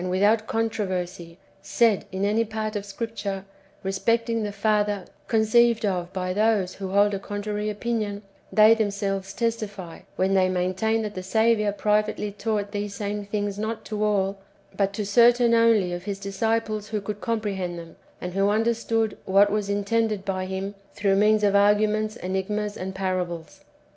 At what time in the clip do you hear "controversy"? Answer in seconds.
0.47-1.37